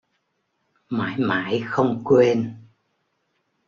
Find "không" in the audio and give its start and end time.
1.65-2.01